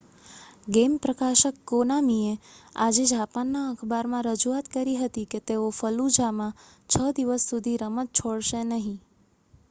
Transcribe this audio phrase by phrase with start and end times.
[0.67, 2.31] game પ્રકાશક કોનામીએ
[2.77, 6.57] આજે જાપાનના અખબારમાં રજૂઆત કરી હતી કે તેઓ ફલ્લુજામાં
[6.89, 8.97] છ દિવસ સુધી રમત છોડશે નહીં